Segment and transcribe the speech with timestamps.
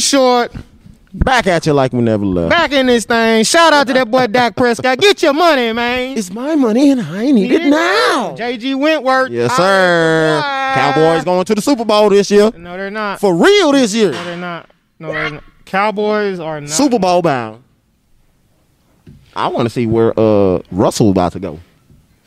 [0.00, 0.52] short.
[1.12, 2.50] Back at you like we never left.
[2.50, 3.42] Back in this thing.
[3.42, 4.98] Shout out to that boy Dak Prescott.
[4.98, 6.16] Get your money, man.
[6.16, 8.36] It's my money and I need it now.
[8.38, 9.30] JG Wentworth.
[9.32, 10.40] Yes, sir.
[10.74, 12.52] Cowboys going to the Super Bowl this year.
[12.56, 13.18] No, they're not.
[13.18, 14.12] For real this year.
[14.12, 14.70] No, they're not.
[15.00, 15.44] No, they're not.
[15.64, 16.70] Cowboys are not.
[16.70, 17.64] Super Bowl bound.
[19.34, 21.58] I want to see where uh Russell about to go.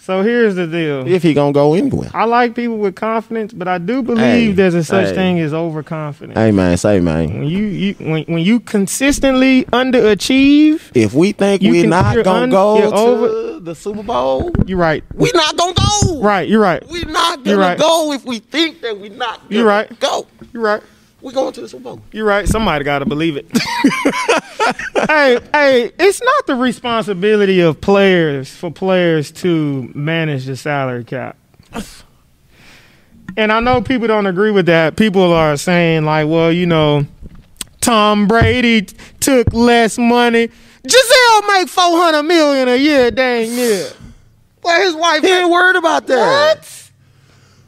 [0.06, 1.08] So here's the deal.
[1.08, 2.10] If he gonna go anywhere.
[2.14, 5.16] I like people with confidence, but I do believe Hey, there's a such hey.
[5.16, 6.38] thing as overconfidence.
[6.38, 7.40] Hey man, say man.
[7.40, 12.50] When you, you when, when you consistently underachieve, If we think we're not gonna un-
[12.50, 15.06] go to over- the Super Bowl, you're right.
[15.14, 16.20] We're not gonna go.
[16.22, 16.86] Right, you're right.
[16.90, 17.80] We're not gonna right.
[17.80, 20.00] go if we think that we're not gonna You're right.
[20.02, 20.28] go.
[20.52, 20.84] You're right.
[21.24, 22.02] We're going to the Super Bowl.
[22.12, 22.46] You're right.
[22.48, 23.48] Somebody got to believe it.
[25.08, 31.38] hey, hey, it's not the responsibility of players for players to manage the salary cap.
[33.38, 34.96] And I know people don't agree with that.
[34.98, 37.08] People are saying like, well, you know,
[37.82, 40.50] Tom Brady t- took less money.
[40.86, 43.88] Gisele make four hundred million a year, dang near.
[44.62, 46.58] Well, his wife He ain't worried about that.
[46.58, 46.66] what?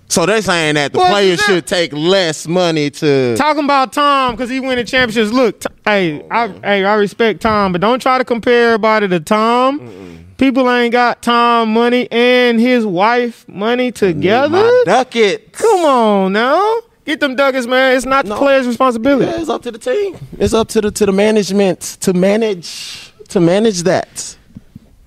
[0.07, 3.35] So they're saying that the Well, players that- should take less money to.
[3.35, 5.31] Talking about Tom because he winning championships.
[5.33, 9.19] Look, t- hey, I, hey, I respect Tom, but don't try to compare everybody to
[9.19, 10.25] Tom.
[10.37, 14.69] People ain't got Tom money and his wife money together.
[14.85, 15.53] Duck it.
[15.53, 17.95] Come on now, get them duckets, man.
[17.95, 19.25] It's not the player's responsibility.
[19.31, 20.17] Yeah, it's up to the team.
[20.37, 24.35] It's up to the to the management to manage to manage that.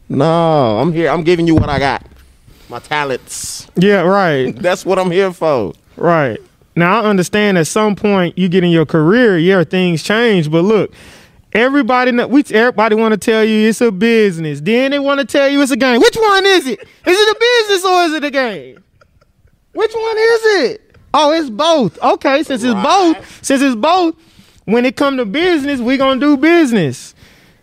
[0.08, 1.10] No, I'm here.
[1.10, 2.02] I'm giving you what I got.
[2.68, 3.66] My talents.
[3.76, 5.72] Yeah, right, That's what I'm here for.
[5.96, 6.38] right.
[6.76, 10.48] Now I understand at some point you get in your career, yeah, things change.
[10.48, 10.92] But look,
[11.52, 14.60] everybody, know, we everybody want to tell you it's a business.
[14.60, 16.00] Then they want to tell you it's a game.
[16.00, 16.78] Which one is it?
[16.80, 16.86] Is
[17.18, 18.84] it a business or is it a game?
[19.72, 20.40] Which one is
[20.70, 20.96] it?
[21.14, 22.00] Oh, it's both.
[22.00, 24.14] Okay, since it's both, since it's both,
[24.66, 27.14] when it come to business, we gonna do business.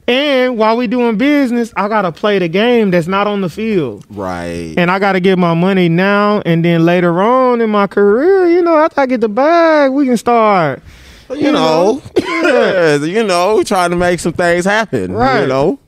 [0.08, 4.06] And while we doing business, I gotta play the game that's not on the field.
[4.10, 4.76] Right.
[4.78, 8.62] And I gotta get my money now and then later on in my career, you
[8.62, 10.84] know, after I get the bag, we can start.
[11.30, 15.12] you know, yeah, you know, trying to make some things happen.
[15.12, 15.42] Right.
[15.42, 15.80] You know.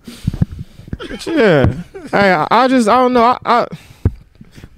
[1.28, 1.74] Yeah.
[2.12, 3.22] hey, I, I just I don't know.
[3.22, 3.68] I, I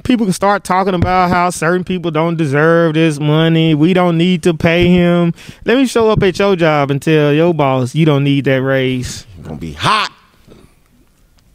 [0.03, 3.75] people can start talking about how certain people don't deserve this money.
[3.75, 5.33] We don't need to pay him.
[5.65, 8.61] Let me show up at your job and tell your boss you don't need that
[8.61, 9.25] raise.
[9.49, 10.11] Gonna be hot.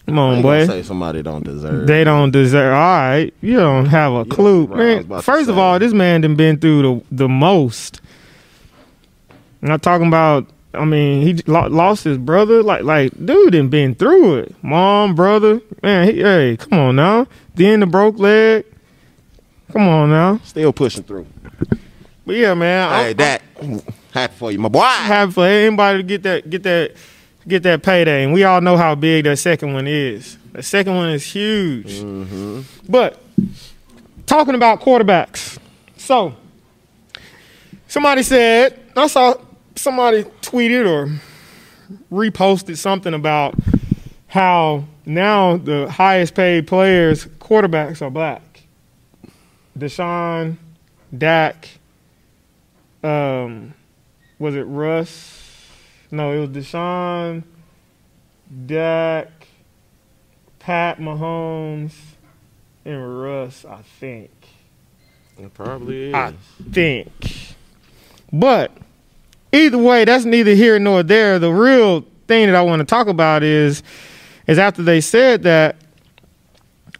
[0.07, 0.67] Come I on, boy.
[0.67, 1.87] say somebody don't deserve.
[1.87, 2.73] They don't deserve.
[2.75, 5.23] All right, you don't have a clue, right, man.
[5.23, 8.01] First of all, this man done been through the the most.
[9.63, 10.49] I'm not talking about.
[10.75, 12.65] I mean, he lost his brother.
[12.65, 14.57] Like, like, dude, done been through it.
[14.65, 16.09] Mom, brother, man.
[16.09, 17.29] He, hey, come on now.
[17.55, 18.65] Then the broke leg.
[19.73, 20.41] Come on now.
[20.43, 21.27] Still pushing through.
[22.27, 22.91] But yeah, man.
[22.91, 23.43] Hey, that
[24.11, 24.81] happy for you, my boy.
[24.81, 26.97] happy for anybody to get that get that
[27.47, 28.25] get that payday.
[28.25, 30.39] And we all know how big that second one is.
[30.53, 32.03] The second one is huge.
[32.89, 33.21] But
[34.27, 35.59] talking about quarterbacks.
[35.97, 36.35] So
[37.89, 39.35] somebody said I saw
[39.75, 41.19] somebody tweeted or
[42.11, 43.55] reposted something about
[44.29, 48.43] how now the highest paid players, quarterbacks are black.
[49.79, 50.57] Deshaun,
[51.17, 51.69] Dak,
[53.03, 53.75] um,
[54.39, 55.44] was it Russ?
[56.15, 57.43] No, it was Deshaun,
[58.67, 59.49] Dak,
[60.61, 61.93] Pat Mahomes,
[62.85, 64.31] and Russ, I think.
[65.37, 66.15] It probably is.
[66.15, 66.35] I
[66.71, 67.57] think.
[68.33, 68.71] But
[69.53, 71.41] either way, that's neither here nor there.
[71.41, 73.83] The real thing that I want to talk about is
[74.47, 75.75] is after they said that,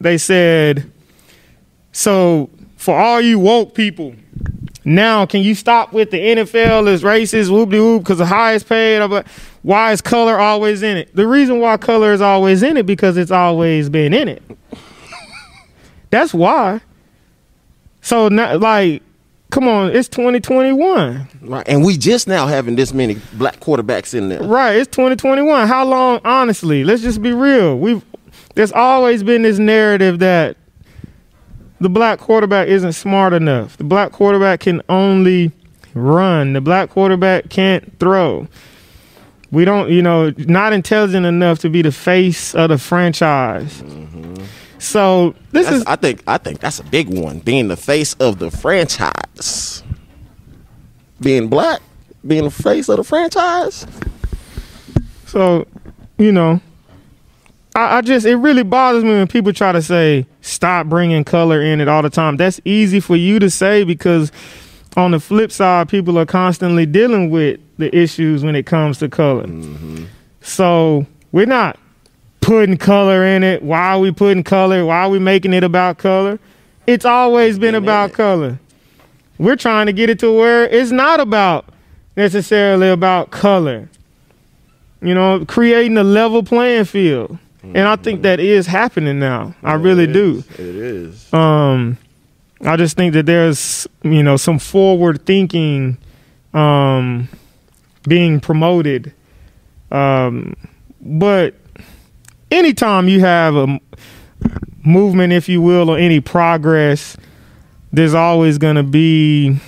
[0.01, 0.91] they said,
[1.93, 4.17] so for all you woke people,
[4.85, 8.69] now can you stop with the NFL is racist, whoop de whoop, because the highest
[8.69, 9.27] paid, but
[9.63, 11.15] why is color always in it?
[11.15, 14.43] The reason why color is always in it because it's always been in it.
[16.11, 16.81] That's why.
[18.03, 19.03] So now, like,
[19.51, 21.29] come on, it's 2021.
[21.41, 21.69] Right.
[21.69, 24.43] And we just now having this many black quarterbacks in there.
[24.43, 25.67] Right, it's 2021.
[25.67, 26.21] How long?
[26.25, 27.79] Honestly, let's just be real.
[27.79, 28.05] We've
[28.55, 30.57] there's always been this narrative that
[31.81, 33.77] the black quarterback isn't smart enough.
[33.77, 35.53] The black quarterback can only
[35.95, 36.53] run.
[36.53, 38.49] The black quarterback can't throw.
[39.51, 43.83] We don't, you know, not intelligent enough to be the face of the franchise.
[43.83, 44.45] Mm-hmm.
[44.79, 47.39] So this That's, is I think I think that's a big one.
[47.39, 49.83] Being the face of the franchise.
[51.21, 51.81] Being black,
[52.27, 53.87] being the face of the franchise.
[55.27, 55.67] So,
[56.19, 56.61] you know,
[57.75, 61.61] I, I just it really bothers me when people try to say stop bringing color
[61.61, 62.37] in it all the time.
[62.37, 64.31] That's easy for you to say because
[64.97, 69.09] on the flip side, people are constantly dealing with the issues when it comes to
[69.09, 69.47] color.
[69.47, 70.05] Mm-hmm.
[70.41, 71.79] So we're not
[72.41, 73.63] putting color in it.
[73.63, 74.85] Why are we putting color?
[74.85, 76.39] Why are we making it about color?
[76.87, 78.59] It's always been Been about color.
[79.39, 81.67] We're trying to get it to where it's not about
[82.17, 83.89] necessarily about color.
[85.03, 87.39] You know, creating a level playing field.
[87.75, 89.55] And I think that is happening now.
[89.63, 90.45] I really It do.
[90.53, 91.33] It is.
[91.33, 91.97] Um,
[92.61, 95.99] I just think that there's you know some forward thinking
[96.53, 97.29] um,
[98.07, 99.13] being promoted.
[99.91, 100.57] Um,
[101.01, 101.55] but
[102.51, 103.81] anytime you have a
[104.85, 107.17] movement, if you will, or any progress,
[107.93, 109.59] there's always going to be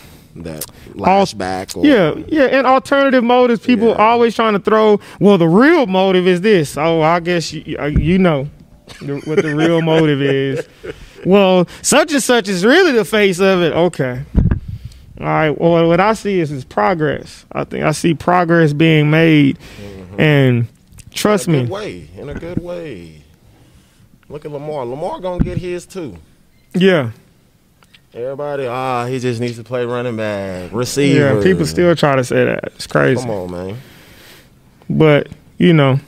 [0.43, 1.77] That lashback.
[1.77, 3.65] Or, yeah, yeah, and alternative motives.
[3.65, 3.95] People Yeah.
[3.95, 5.01] always trying to throw.
[5.21, 6.77] Well, the real motive is this.
[6.77, 8.49] Oh, I guess you, uh, you know
[9.25, 10.67] what the real motive is.
[11.25, 13.73] Well, such and such is really the face of it.
[13.73, 14.23] Okay.
[15.19, 15.51] All right.
[15.59, 17.47] Well, what I see is is progress.
[17.53, 19.59] I think I see progress being made,
[20.19, 20.67] and
[21.15, 22.09] trust in me, way.
[22.17, 23.23] In a good way.
[24.29, 24.85] Look at Lamar.
[24.85, 26.17] Lamar gonna get his too.
[26.75, 27.13] yeah,
[28.17, 31.35] Everybody, ah, he just needs to play running back, receiver.
[31.37, 31.43] yeah.
[31.43, 32.65] People still try to say that.
[32.75, 33.21] It's crazy.
[33.21, 33.79] Come on, man.
[34.89, 35.29] but
[35.59, 36.01] you know,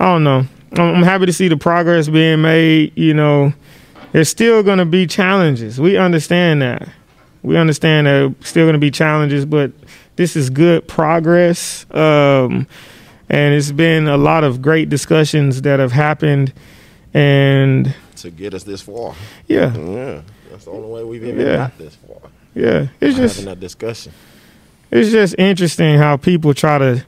[0.00, 0.46] I don't know.
[0.72, 2.96] I'm, I'm happy to see the progress being made.
[2.96, 3.52] You know,
[4.12, 5.78] there's still going to be challenges.
[5.78, 6.88] We understand that.
[7.42, 9.72] We understand that still going to be challenges, but
[10.16, 11.84] this is good progress.
[11.94, 12.66] Um,
[13.28, 16.54] and it's been a lot of great discussions that have happened.
[17.12, 19.14] And To get us this far.
[19.46, 20.20] yeah, Yeah.
[20.50, 21.56] That's the only way we've even Yeah.
[21.56, 22.30] got this far.
[22.54, 24.12] yeah, it's Having just that discussion.
[24.90, 27.04] it's just interesting how people try to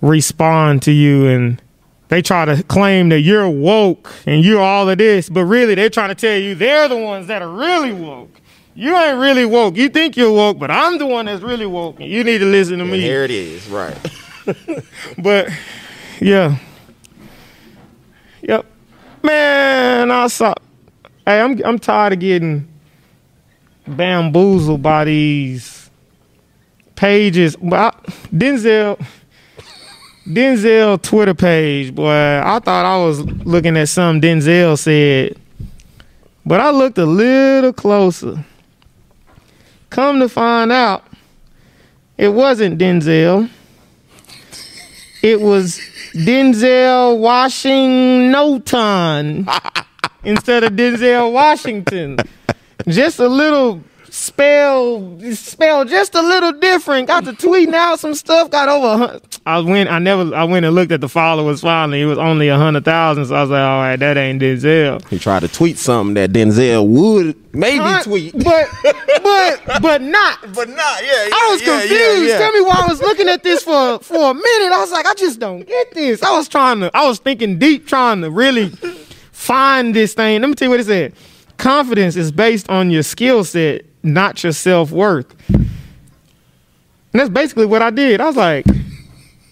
[0.00, 1.62] respond to you and
[2.08, 5.88] they try to claim that you're woke and you're all of this, but really they're
[5.90, 8.30] trying to tell you they're the ones that are really woke.
[8.74, 9.76] You ain't really woke.
[9.76, 12.00] You think you're woke, but I'm the one that's really woke.
[12.00, 13.00] And you need to listen to And me.
[13.00, 13.96] here it is, right.
[15.18, 15.48] But
[16.20, 16.56] yeah.
[18.42, 18.66] Yep.
[19.22, 20.54] Man, I saw
[21.26, 22.68] Hey, I'm I'm tired of getting
[23.86, 25.90] bamboozled by these
[26.96, 27.56] pages.
[27.56, 29.04] But I- Denzel
[30.26, 32.08] Denzel Twitter page, boy.
[32.10, 35.36] I thought I was looking at something Denzel said.
[36.44, 38.44] But I looked a little closer.
[39.90, 41.04] Come to find out,
[42.18, 43.48] it wasn't Denzel.
[45.22, 45.80] It was
[46.14, 48.34] Denzel Washington
[50.24, 52.18] instead of Denzel Washington.
[52.86, 53.82] Just a little
[54.22, 57.08] spell, spell just a little different.
[57.08, 58.50] Got to tweeting out some stuff.
[58.50, 59.20] Got over.
[59.44, 59.90] I went.
[59.90, 60.34] I never.
[60.34, 61.60] I went and looked at the followers.
[61.60, 63.26] Finally, it was only a hundred thousand.
[63.26, 65.06] So I was like, all right, that ain't Denzel.
[65.08, 68.32] he tried to tweet something that Denzel would maybe tweet.
[68.32, 68.68] but
[69.22, 70.38] but but not.
[70.54, 72.36] But not, yeah, I was confused.
[72.36, 74.72] Tell me why I was looking at this for for a minute.
[74.72, 76.22] I was like, I just don't get this.
[76.22, 76.90] I was trying to.
[76.96, 78.70] I was thinking deep, trying to really
[79.32, 80.40] find this thing.
[80.40, 81.14] Let me tell you what it said.
[81.58, 85.34] Confidence is based on your skill set, not your self worth.
[85.48, 88.20] And that's basically what I did.
[88.20, 88.66] I was like,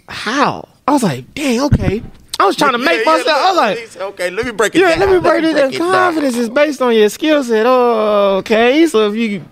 [0.09, 0.69] how?
[0.89, 2.03] I was like, dang, okay.
[2.39, 3.29] I was trying to make myself.
[3.29, 5.01] I was like, okay, let me break it yeah, down.
[5.01, 5.71] let me break it down.
[5.71, 5.79] down.
[5.79, 7.67] Confidence is based on your skill set.
[7.67, 8.87] Oh, okay.
[8.87, 9.45] So if you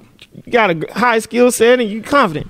[0.51, 2.47] got a high skill set and you confident,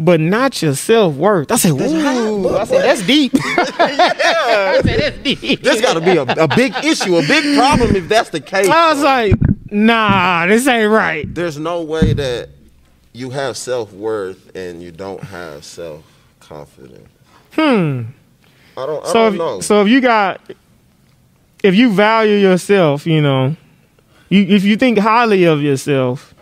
[0.00, 1.52] but not your self worth.
[1.52, 2.48] I said, ooh.
[2.56, 3.32] I said, that's deep.
[3.36, 5.62] I said, that's deep.
[5.62, 8.68] There's got to be a, a big issue, a big problem if that's the case.
[8.68, 9.34] I was like,
[9.70, 11.32] nah, this ain't right.
[11.32, 12.48] There's no way that
[13.12, 16.04] you have self worth and you don't have self
[16.40, 17.08] confidence.
[17.52, 18.02] Hmm.
[18.76, 19.04] I don't.
[19.04, 19.60] I So don't if, know.
[19.60, 20.40] so if you got,
[21.62, 23.56] if you value yourself, you know,
[24.30, 26.34] you if you think highly of yourself,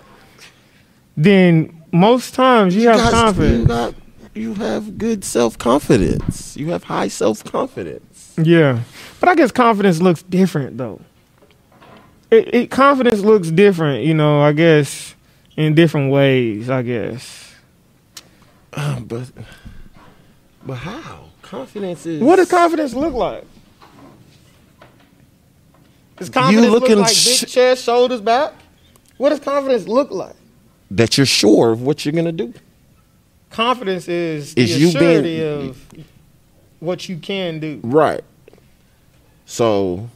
[1.16, 3.60] then most times you, have guys- confidence.
[3.60, 3.94] You got.
[4.34, 6.56] You have good self confidence.
[6.56, 8.34] You have high self confidence.
[8.40, 8.82] Yeah,
[9.18, 11.00] but I guess confidence looks different though.
[12.30, 14.40] It, it confidence looks different, you know.
[14.40, 15.14] I guess
[15.56, 16.70] in different ways.
[16.70, 17.52] I guess.
[18.72, 19.30] Uh, but.
[20.64, 21.30] But how?
[21.42, 22.22] Confidence is.
[22.22, 23.44] What does confidence look like?
[26.18, 28.52] Does confidence looking look like sh- big chest, shoulders back?
[29.16, 30.34] What does confidence look like?
[30.90, 32.52] That you're sure of what you're gonna do.
[33.50, 35.86] Confidence is the you surety being- of
[36.80, 37.80] what you can do.
[37.82, 38.22] Right.
[39.46, 40.08] So,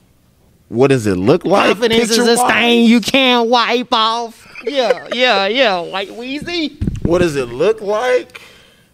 [0.69, 1.69] what does it look like?
[1.69, 2.51] Confidence is a picture-wise?
[2.51, 4.47] stain you can't wipe off.
[4.65, 5.81] Yeah, yeah, yeah.
[5.81, 6.77] White Weezy.
[7.05, 8.41] What does it look like?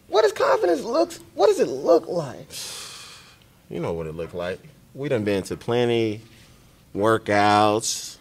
[0.09, 1.13] What does confidence look?
[1.35, 2.47] What does it look like?
[3.69, 4.61] You know what it looked like.
[4.95, 6.23] We done been to plenty
[6.97, 8.17] workouts,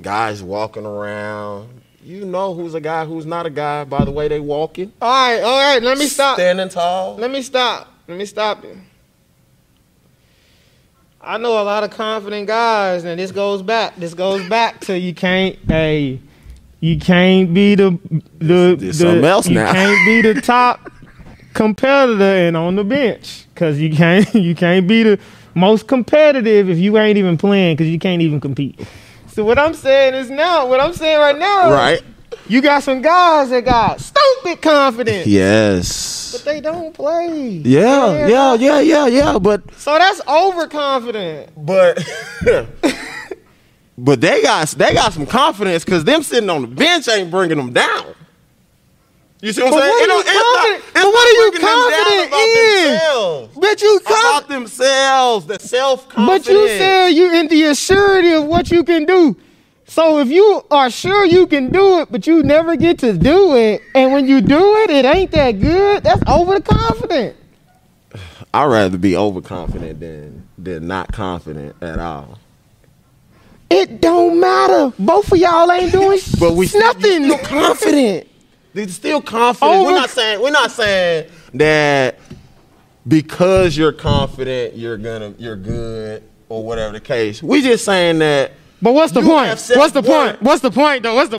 [0.00, 1.68] guys walking around,
[2.08, 4.90] You know who's a guy, who's not a guy by the way they walking.
[5.02, 5.82] All right, all right.
[5.82, 6.38] Let me stop.
[6.38, 7.16] Standing tall.
[7.16, 7.92] Let me stop.
[8.08, 8.80] Let me stop you.
[11.20, 13.94] I know a lot of confident guys, and this goes back.
[13.96, 15.58] This goes back to you can't.
[15.68, 16.18] Hey,
[16.80, 17.98] you can't be the
[18.38, 19.70] the, This the something else you now.
[19.70, 20.90] can't be the top
[21.52, 25.18] competitor and on the bench because you can't you can't be the
[25.54, 28.80] most competitive if you ain't even playing because you can't even compete.
[29.38, 32.02] So what I'm saying is now, what I'm saying right now, Right.
[32.48, 36.32] You got some guys that got stupid confidence, Yes.
[36.32, 37.62] but they don't play.
[37.64, 39.38] Yeah, They're yeah, not- yeah, yeah, yeah.
[39.38, 41.50] But So that's overconfident.
[41.56, 42.04] but
[43.96, 47.58] but they got they got some confidence because them sitting on the bench ain't bringing
[47.58, 48.06] them down.
[49.40, 49.90] You see what I'm saying?
[49.92, 52.90] what are you it's not- it's but what are you bringing them down confident in?
[52.90, 53.56] themselves.
[53.56, 56.46] But you About themselves, the self confidence.
[56.46, 59.36] But you said you in the assurity of what you can do.
[59.86, 63.56] So if you are sure you can do it, but you never get to do
[63.56, 66.04] it, and when you do it, it ain't that good.
[66.04, 67.36] That's overconfident.
[68.54, 72.38] I'd rather be overconfident than than not confident at all.
[73.70, 74.92] It don't matter.
[74.98, 77.24] Both of y'all ain't doing But we nothing.
[77.24, 78.27] you confident.
[78.74, 79.76] They're still confident.
[79.76, 82.18] Over- we're not saying we're not saying that
[83.06, 87.42] because you're confident you're gonna you're good or whatever the case.
[87.42, 89.48] We just saying that But what's the point?
[89.50, 90.06] What's the self-worth.
[90.06, 90.42] point?
[90.42, 91.14] What's the point though?
[91.14, 91.38] What's the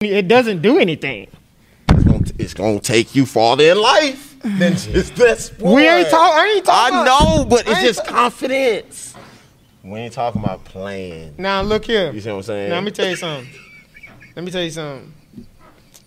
[0.00, 1.28] It doesn't do anything.
[1.88, 5.74] it's gonna, it's gonna take you farther in life than just that sport.
[5.76, 6.34] We ain't talk.
[6.34, 6.98] I ain't talking.
[6.98, 9.13] I know, but it's just confidence.
[9.84, 11.34] We ain't talking about playing.
[11.36, 12.10] Now look here.
[12.10, 12.68] You see what I'm saying?
[12.70, 13.48] Now let me tell you something.
[14.34, 15.12] Let me tell you something.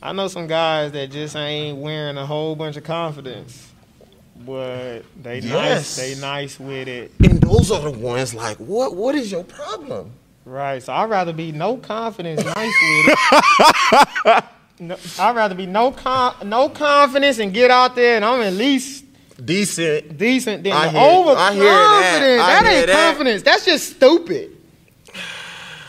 [0.01, 3.71] I know some guys that just ain't wearing a whole bunch of confidence,
[4.45, 5.51] but they Yes.
[5.53, 5.95] nice.
[5.95, 8.95] They nice with it, and those are the ones like, what?
[8.95, 10.11] What is your problem?
[10.45, 10.81] right?
[10.81, 13.15] So I'd rather be no confidence, nice with
[14.25, 14.43] it.
[14.79, 18.53] No, I'd rather be no con- no confidence and get out there and I'm at
[18.53, 19.06] least
[19.43, 20.17] Decent.
[20.17, 21.61] decent than I the hear- I overconfident.
[21.61, 22.39] hear that.
[22.39, 23.09] I that hear ain't that.
[23.09, 23.41] confidence.
[23.43, 24.51] That's just stupid.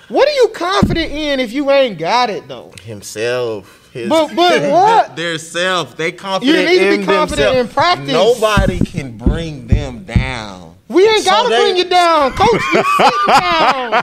[0.08, 2.72] What are you confident in if you ain't got it though?
[2.82, 3.88] himself.
[3.92, 5.16] His, But- but what?
[5.16, 5.96] Their self.
[5.96, 6.58] They confident.
[6.58, 7.68] You need to be confident themselves.
[7.70, 8.12] in practice.
[8.12, 10.74] Nobody can bring them down.
[10.88, 12.48] We ain't So gotta they- bring you down, coach.
[12.52, 14.02] You sitting down.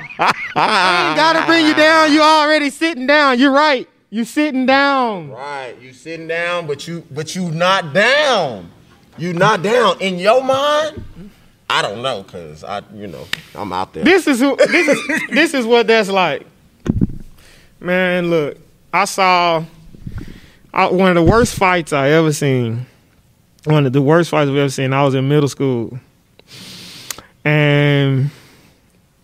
[0.55, 2.11] I ain't gotta bring you down.
[2.13, 3.39] You already sitting down.
[3.39, 3.87] You're right.
[4.11, 5.29] You sitting down.
[5.31, 5.75] Right.
[5.81, 8.71] You sitting down, but you but you not down.
[9.17, 11.03] You not down in your mind.
[11.69, 14.03] I don't know, cause I you know I'm out there.
[14.03, 14.55] This is who.
[14.55, 16.45] This is this is what that's like.
[17.79, 18.57] Man, look.
[18.93, 19.63] I saw
[20.73, 22.85] I, one of the worst fights I ever seen.
[23.63, 24.93] One of the worst fights I've ever seen.
[24.93, 25.97] I was in middle school,
[27.43, 28.29] and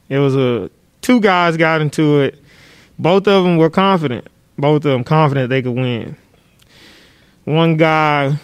[0.09, 0.69] it was a
[1.01, 2.41] two guys got into it.
[2.97, 4.27] Both of them were confident.
[4.57, 6.15] Both of them confident they could win.
[7.45, 8.37] One guy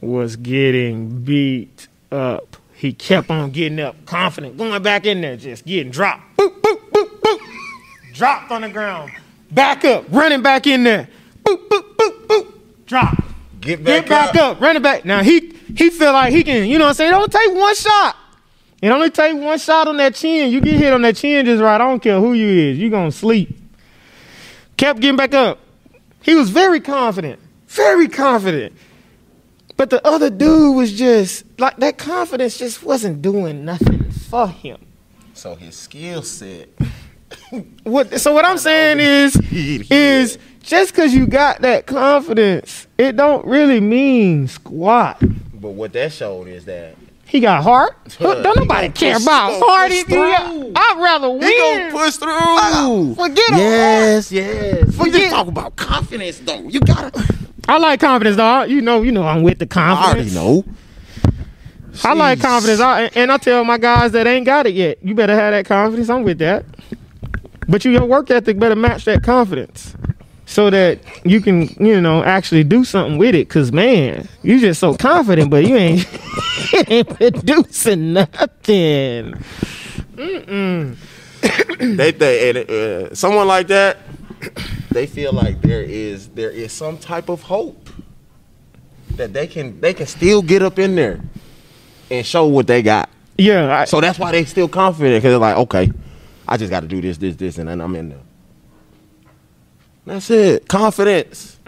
[0.00, 2.56] was getting beat up.
[2.74, 6.36] He kept on getting up, confident, going back in there, just getting dropped.
[6.38, 7.40] Boop, boop, boop, boop.
[8.14, 9.12] Dropped on the ground.
[9.50, 11.08] Back up, running back in there.
[11.44, 12.52] Boop, boop, boop, boop.
[12.86, 13.22] Drop.
[13.60, 14.60] Get back, Get back up.
[14.60, 15.04] running back.
[15.04, 17.10] Now he he feel like he can, you know what I'm saying?
[17.10, 18.16] Don't take one shot.
[18.80, 20.50] It only take one shot on that chin.
[20.50, 21.74] You get hit on that chin just right.
[21.74, 22.78] I don't care who you is.
[22.78, 23.54] You gonna sleep.
[24.78, 25.58] Kept getting back up.
[26.22, 27.38] He was very confident.
[27.68, 28.72] Very confident.
[29.80, 34.76] But the other dude was just like that confidence just wasn't doing nothing for him.
[35.32, 36.68] So his skill set.
[37.84, 39.36] What so what I'm saying is
[39.90, 45.16] is just cause you got that confidence, it don't really mean squat.
[45.54, 47.96] But what that showed is that He got heart.
[48.18, 49.92] Huh, don't nobody care about he heart.
[49.92, 50.72] If you.
[50.76, 51.90] I'd rather he win.
[51.90, 53.14] gonna push through.
[53.14, 53.58] Forget him.
[53.58, 54.86] Yes, yes.
[54.88, 56.68] We Forget- just talk about confidence though.
[56.68, 57.39] You gotta.
[57.70, 58.68] I like confidence, dog.
[58.68, 60.34] You know, you know, I'm with the confidence.
[60.34, 62.04] I already confidence.
[62.04, 62.10] know.
[62.10, 64.98] I like confidence, I, and I tell my guys that ain't got it yet.
[65.02, 66.10] You better have that confidence.
[66.10, 66.64] I'm with that.
[67.68, 69.94] But you, your work ethic better match that confidence,
[70.46, 73.48] so that you can, you know, actually do something with it.
[73.48, 76.08] Cause man, you just so confident, but you ain't,
[76.72, 79.44] you ain't producing nothing.
[80.16, 83.98] they they and, uh, someone like that
[84.90, 87.90] they feel like there is there is some type of hope
[89.16, 91.20] that they can they can still get up in there
[92.10, 95.38] and show what they got Yeah, I, so that's why they still confident because they're
[95.38, 95.90] like okay
[96.48, 98.18] i just got to do this this this and then i'm in there
[100.06, 101.58] that's it confidence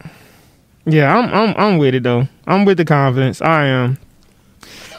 [0.84, 2.26] yeah, I'm, I'm, I'm with it though.
[2.46, 3.40] I'm with the confidence.
[3.40, 3.98] I am.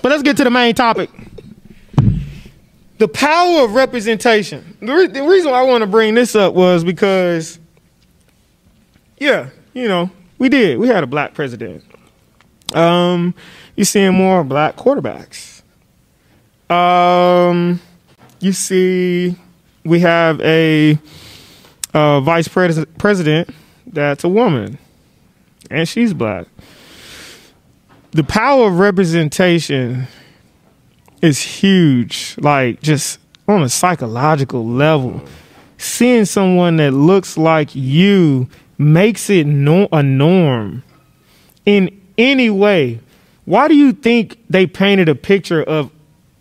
[0.02, 1.10] But let's get to the main topic.
[3.00, 4.78] the power of representation.
[4.82, 7.60] The, re- the reason why I want to bring this up was because,
[9.18, 10.78] yeah, you know, we did.
[10.80, 11.84] We had a black president.
[12.74, 13.34] Um,
[13.76, 15.62] you're seeing more black quarterbacks.
[16.70, 17.80] Um,
[18.40, 19.36] you see,
[19.86, 20.98] we have a
[21.94, 23.50] uh, vice pres- president
[23.88, 24.78] that's a woman,
[25.70, 26.48] and she's black.
[28.12, 30.08] The power of representation
[31.22, 35.22] is huge, like just on a psychological level.
[35.78, 40.84] Seeing someone that looks like you makes it no- a norm
[41.66, 43.00] in any way.
[43.46, 45.92] Why do you think they painted a picture of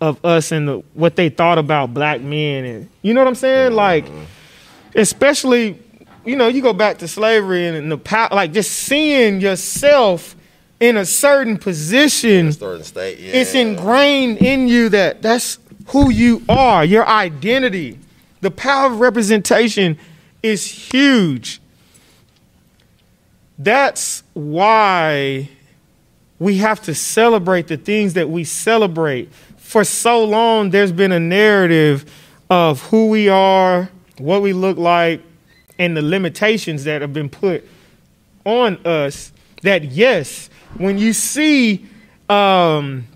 [0.01, 3.35] of us and the, what they thought about black men and you know what I'm
[3.37, 3.73] saying?
[3.73, 4.05] Like
[4.95, 5.79] especially
[6.25, 10.37] you know, you go back to slavery and the power like just seeing yourself
[10.81, 13.33] in a certain position Certain state, yeah.
[13.35, 15.59] it's ingrained in you that that's
[15.89, 17.99] who you are, your identity.
[18.41, 19.99] The power of representation
[20.43, 21.61] is huge.
[23.59, 25.49] That's why
[26.38, 29.32] we have to celebrate the things that we celebrate.
[29.56, 32.04] For so long, there's been a narrative
[32.50, 35.23] of who we are, what we look like,
[35.78, 37.66] and the limitations that have been put
[38.44, 39.32] on us.
[39.62, 41.87] That, yes, when you see
[42.28, 43.06] um,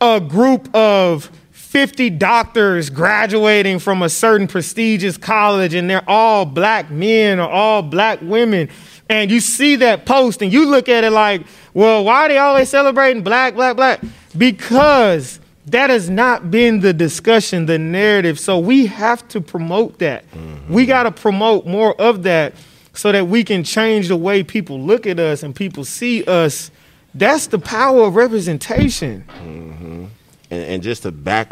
[0.00, 6.90] a group of 50 doctors graduating from a certain prestigious college and they're all black
[6.90, 8.68] men or all black women
[9.08, 11.42] and you see that post and you look at it like
[11.74, 14.00] well why are they always celebrating black black black?
[14.36, 18.38] Because that has not been the discussion the narrative.
[18.38, 20.24] So we have to promote that.
[20.34, 20.84] We mm-hmm.
[20.84, 22.54] got to promote more of that
[22.94, 26.70] so that we can change the way people look at us and people see us.
[27.14, 29.24] That's the power of representation.
[29.28, 30.04] Mm-hmm.
[30.50, 31.48] And, and just to back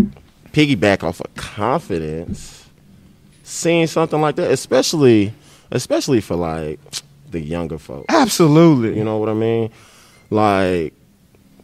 [0.52, 2.68] piggyback off of confidence,
[3.44, 5.32] seeing something like that, especially
[5.70, 6.80] especially for like
[7.30, 8.06] the younger folks.
[8.08, 9.70] absolutely You know what I mean?
[10.30, 10.94] Like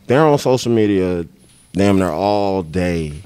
[0.07, 1.26] they're on social media
[1.72, 3.22] damn near all day.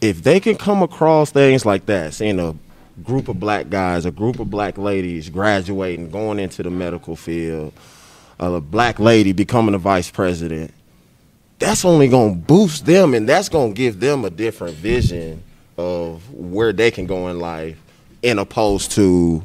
[0.00, 2.54] If they can come across things like that, seeing a
[3.02, 7.72] group of black guys, a group of black ladies graduating, going into the medical field,
[8.38, 10.72] a black lady becoming a vice president,
[11.58, 15.42] that's only going to boost them and that's going to give them a different vision
[15.78, 17.80] of where they can go in life
[18.22, 19.42] in opposed to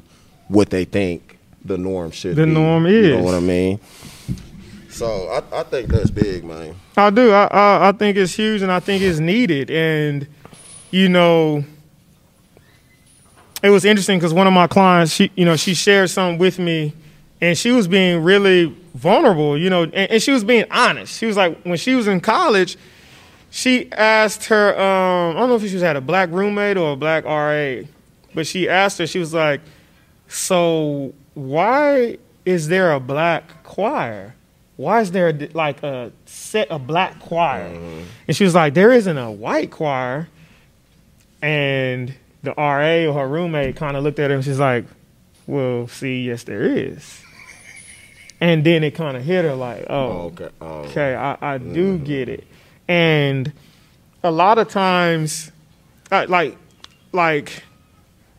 [0.52, 2.52] what they think the norm should The be.
[2.52, 3.80] norm You know what I mean?
[4.90, 6.76] So I, I think that's big, man.
[6.98, 7.32] I do.
[7.32, 9.72] I, I I think it's huge, and I think it's needed.
[9.72, 10.28] And
[10.92, 11.64] you know,
[13.64, 16.60] it was interesting because one of my clients, she you know, she shared something with
[16.60, 16.94] me,
[17.40, 19.58] and she was being really vulnerable.
[19.58, 21.18] You know, and, and she was being honest.
[21.18, 22.78] She was like, when she was in college,
[23.50, 24.78] she asked her.
[24.78, 27.88] Um, I don't know if she had a black roommate or a black RA,
[28.36, 29.08] but she asked her.
[29.08, 29.62] She was like,
[30.32, 34.36] "So why is there a black choir?"
[34.82, 37.70] why is there a, like a set a black choir?
[37.70, 38.04] Mm-hmm.
[38.28, 40.28] And she was like, there isn't a white choir.
[41.40, 44.86] And the RA or her roommate kind of looked at her and she's like,
[45.46, 47.22] well, see, yes, there is.
[48.40, 50.50] And then it kind of hit her like, Oh, oh, okay.
[50.60, 50.68] Oh.
[50.86, 52.04] okay, I, I do mm-hmm.
[52.04, 52.48] get it.
[52.88, 53.54] And
[54.24, 55.52] a lot of times,
[56.12, 56.58] uh, like,
[57.12, 57.64] like,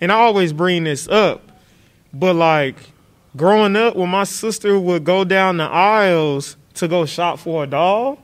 [0.00, 1.51] and I always bring this up,
[2.12, 2.76] but like,
[3.36, 7.66] growing up, when my sister would go down the aisles to go shop for a
[7.66, 8.18] doll,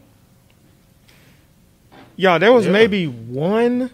[2.17, 2.73] y'all, there was Yeah.
[2.73, 3.91] maybe one,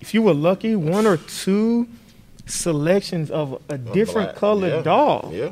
[0.00, 1.88] if you were lucky, one or two
[2.46, 4.82] selections of a different Black- colored yeah.
[4.82, 5.50] doll Yeah.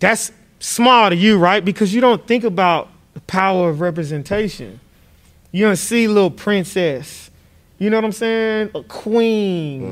[0.00, 1.64] that's small to you, right?
[1.64, 4.80] Because you don't think about the power of representation.
[5.52, 7.30] You don't see little princess.
[7.78, 8.70] You know what I'm saying?
[8.74, 9.82] A queen.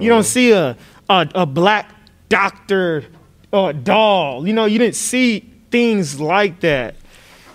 [0.00, 0.26] You don't mm-hmm.
[0.26, 0.76] see a,
[1.08, 1.90] a a black
[2.28, 3.04] doctor
[3.52, 4.46] or a doll.
[4.46, 6.96] You know, you didn't see things like that.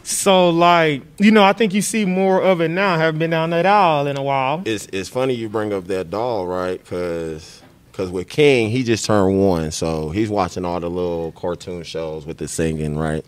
[0.04, 2.96] So like, you know, I think you see more of it now.
[2.96, 4.64] I haven't been down that aisle in a while.
[4.66, 6.84] It's it's funny you bring up that doll, right?
[6.84, 7.62] Because
[7.98, 12.40] with King, he just turned one, so he's watching all the little cartoon shows with
[12.40, 13.24] the singing, right?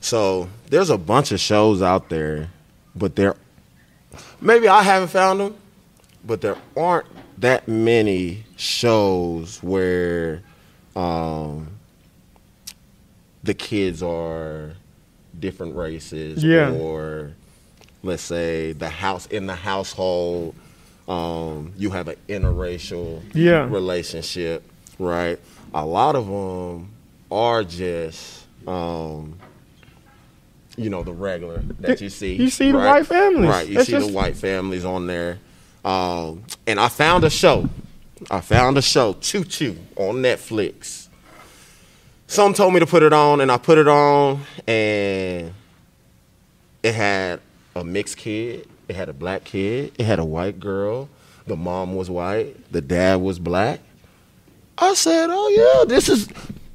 [0.00, 2.50] So there's a bunch of shows out there,
[2.94, 3.34] but there
[4.40, 5.56] maybe I haven't found them,
[6.24, 7.06] but there aren't
[7.38, 10.42] that many shows where
[11.00, 11.68] um,
[13.42, 14.72] the kids are
[15.38, 16.70] different races Yeah.
[16.72, 17.32] or
[18.02, 20.54] let's say the house in the household
[21.08, 23.66] um, you have an interracial Yeah.
[23.68, 24.62] relationship
[24.98, 25.38] right
[25.72, 26.90] a lot of them
[27.30, 29.38] are just um,
[30.76, 32.34] you know, the regular that you see.
[32.36, 33.48] You see the white families.
[33.48, 33.68] Right.
[33.68, 35.38] You That's see just- the white families on there.
[35.84, 37.68] Um, and I found a show.
[38.30, 41.06] I found a show, Choo Choo, on Netflix.
[42.26, 45.52] Some told me to put it on, and I put it on, and
[46.82, 47.40] it had
[47.74, 48.68] a mixed kid.
[48.88, 49.92] It had a black kid.
[49.98, 51.08] It had a white girl.
[51.46, 52.56] The mom was white.
[52.72, 53.80] The dad was black.
[54.78, 56.28] I said, "Oh yeah, this is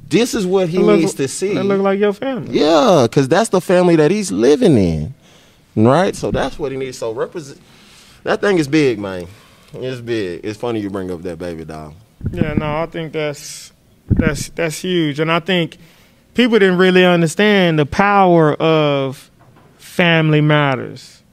[0.09, 2.59] this is what he look- needs to see." That look like your family.
[2.59, 5.13] Yeah, because that's the family that he's living in,
[5.75, 6.15] right?
[6.15, 6.97] So that's what he needs.
[6.97, 7.59] So represent
[8.23, 9.27] that thing is big, man.
[9.83, 10.41] It's big.
[10.43, 11.93] It's funny you bring up that baby doll.
[12.31, 13.71] Yeah, no, I think that's
[14.09, 15.77] that's that's huge, and I think
[16.33, 19.29] people didn't really understand the power of
[19.77, 21.23] Family Matters,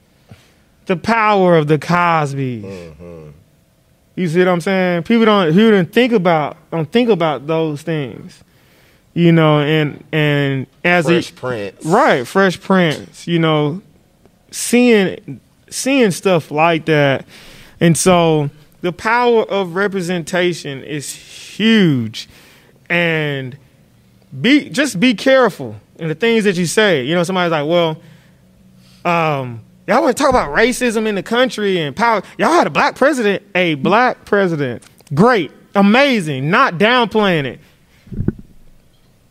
[0.85, 2.63] the power of the Cosbys.
[2.63, 3.29] Mm-hmm.
[4.15, 5.03] You see what I'm saying?
[5.03, 8.43] People don't people didn't think about don't think about those things,
[9.13, 13.81] you know, and and as Fresh it Prince, right, Fresh Prince, you know,
[14.51, 17.25] seeing seeing stuff like that,
[17.79, 18.49] and so
[18.81, 22.27] the power of representation is huge,
[22.89, 23.57] and
[24.41, 27.03] be just be careful in the things that you say.
[27.03, 27.91] You know, somebody's like, well,
[29.05, 32.23] um, y'all want to talk about racism in the country and power.
[32.37, 34.83] Y'all had a black president, a black president,
[35.13, 37.59] great, amazing, not downplaying it,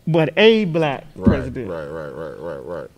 [0.06, 1.68] but a black Right, president.
[1.70, 2.90] right, right, right, right, right.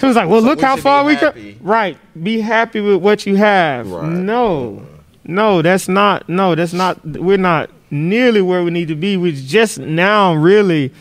[0.00, 3.02] He was like, "Well, So look we how far we come." Right, be happy with
[3.02, 3.90] what you have.
[3.90, 4.08] Right.
[4.08, 4.86] No,
[5.24, 6.28] no, that's not.
[6.28, 7.04] No, that's not.
[7.04, 9.16] We're not nearly where we need to be.
[9.16, 10.92] We're just now really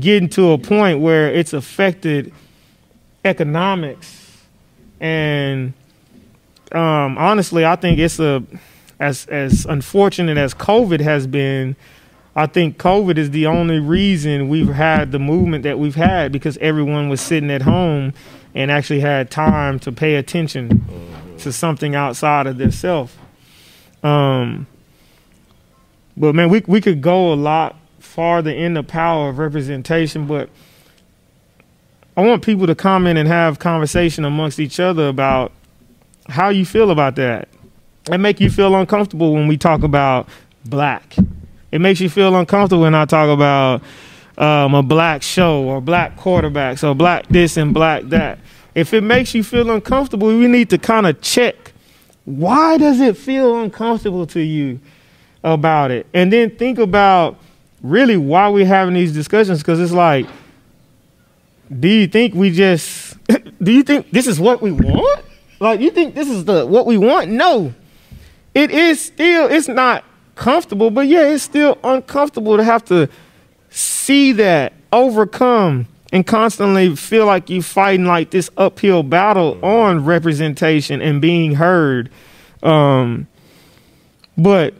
[0.00, 2.32] getting to a point where it's affected
[3.24, 4.42] economics,
[5.00, 5.72] and
[6.72, 8.42] um, honestly, I think it's a
[8.98, 11.76] as as unfortunate as COVID has been.
[12.38, 16.58] I think COVID is the only reason we've had the movement that we've had because
[16.58, 18.12] everyone was sitting at home
[18.54, 20.84] and actually had time to pay attention
[21.38, 23.16] to something outside of themselves.
[24.02, 24.66] Um,
[26.14, 30.50] but man, we we could go a lot farther in the power of representation, but
[32.18, 35.52] I want people to comment and have conversation amongst each other about
[36.28, 37.48] how you feel about that.
[38.10, 40.28] It make you feel uncomfortable when we talk about
[40.66, 41.16] black.
[41.72, 43.82] It makes you feel uncomfortable when I talk about
[44.38, 48.38] um, a black show or black quarterbacks or black this and black that.
[48.74, 51.72] If it makes you feel uncomfortable, we need to kind of check
[52.26, 54.80] why does it feel uncomfortable to you
[55.44, 57.38] about it, and then think about
[57.80, 59.60] really why we're having these discussions.
[59.60, 60.26] Because it's like,
[61.78, 63.16] do you think we just?
[63.62, 65.24] do you think this is what we want?
[65.60, 67.30] Like, you think this is the what we want?
[67.30, 67.72] No,
[68.54, 69.48] it is still.
[69.48, 70.04] It's not
[70.36, 73.08] comfortable, but yeah, it's still uncomfortable to have to
[73.70, 81.02] see that overcome and constantly feel like you're fighting like this uphill battle on representation
[81.02, 82.10] and being heard.
[82.62, 83.26] Um,
[84.38, 84.74] but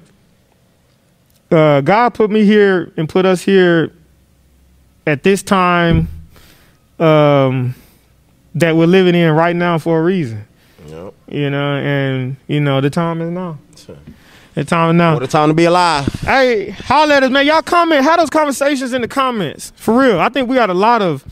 [1.50, 3.92] uh, God put me here and put us here
[5.06, 6.08] at this time
[6.98, 7.74] um,
[8.54, 10.46] that we're living in right now for a reason.
[10.86, 11.14] Yep.
[11.28, 13.58] You know, and you know the time is now.
[14.56, 15.12] The time now.
[15.12, 16.06] What a time to be alive.
[16.22, 17.44] Hey, holler at us, man.
[17.44, 18.02] Y'all comment.
[18.02, 19.70] Have those conversations in the comments.
[19.76, 20.18] For real.
[20.18, 21.26] I think we got a lot of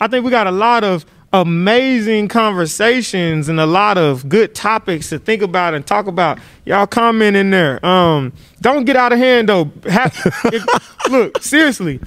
[0.00, 1.04] I think we got a lot of
[1.34, 6.38] amazing conversations and a lot of good topics to think about and talk about.
[6.64, 7.84] Y'all comment in there.
[7.84, 8.32] Um,
[8.62, 9.70] don't get out of hand though.
[9.90, 12.00] Have, if- look, seriously.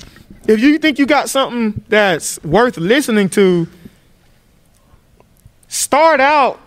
[0.47, 3.67] If you think you got something that's worth listening to,
[5.67, 6.59] start out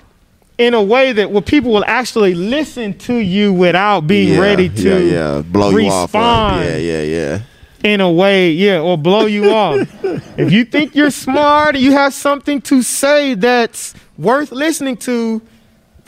[0.59, 4.69] in a way that where people will actually listen to you without being Yeah, ready
[4.69, 5.43] to yeah, yeah.
[5.43, 6.11] blow you off.
[6.15, 7.41] yeah, yeah, yeah.
[7.85, 9.89] in a way, yeah, or blow you off.
[10.37, 15.41] If you think you're smart, you have something to say that's worth listening to,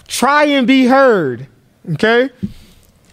[0.08, 1.46] try and be heard.
[1.92, 2.30] Okay?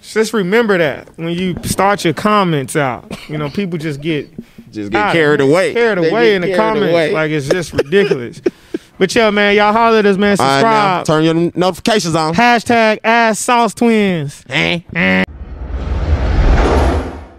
[0.01, 3.11] Just remember that when you start your comments out.
[3.29, 4.29] You know, people just get
[4.71, 5.73] Just get carried away.
[5.73, 6.91] Carried away in the comments.
[6.91, 7.11] away.
[7.11, 8.41] Like it's just ridiculous.
[8.97, 10.37] but yeah, man, y'all holler at us, man.
[10.39, 11.05] All right, now, Subscribe.
[11.05, 12.33] turn your notifications on.
[12.33, 14.43] Hashtag ass sauce twins.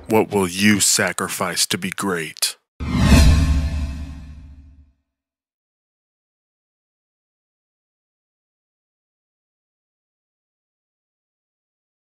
[0.09, 2.58] What will you sacrifice to be great?